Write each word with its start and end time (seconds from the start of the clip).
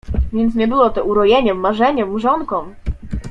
Więc 0.33 0.55
nie 0.55 0.67
było 0.67 0.89
to 0.89 1.03
urojeniem, 1.03 1.57
marzeniem, 1.59 2.13
mrzonką! 2.13 2.71